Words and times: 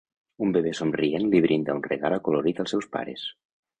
Un 0.45 0.53
bebè 0.55 0.71
somrient 0.77 1.29
li 1.33 1.41
brinda 1.47 1.75
un 1.81 1.85
regal 1.91 2.17
acolorit 2.19 2.63
als 2.65 2.77
seus 2.77 2.89
pares. 2.97 3.29